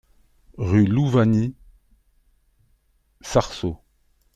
[0.57, 1.53] Rue Louvagny,
[3.21, 3.83] Sarceaux